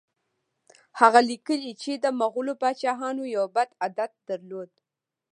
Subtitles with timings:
[0.99, 4.71] هغه لیکي چې د مغولو پاچاهانو یو بد عادت درلود.